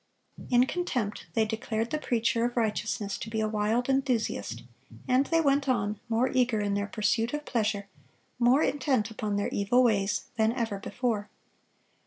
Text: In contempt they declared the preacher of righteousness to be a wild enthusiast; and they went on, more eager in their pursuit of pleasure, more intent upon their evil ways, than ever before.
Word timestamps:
In 0.49 0.65
contempt 0.65 1.27
they 1.35 1.45
declared 1.45 1.91
the 1.91 1.99
preacher 1.99 2.43
of 2.45 2.57
righteousness 2.57 3.19
to 3.19 3.29
be 3.29 3.39
a 3.39 3.47
wild 3.47 3.87
enthusiast; 3.87 4.63
and 5.07 5.27
they 5.27 5.39
went 5.39 5.69
on, 5.69 5.99
more 6.09 6.27
eager 6.31 6.59
in 6.59 6.73
their 6.73 6.87
pursuit 6.87 7.35
of 7.35 7.45
pleasure, 7.45 7.87
more 8.39 8.63
intent 8.63 9.11
upon 9.11 9.35
their 9.35 9.49
evil 9.49 9.83
ways, 9.83 10.25
than 10.37 10.53
ever 10.53 10.79
before. 10.79 11.29